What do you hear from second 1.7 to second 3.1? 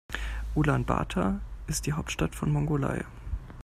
die Hauptstadt von Mongolei.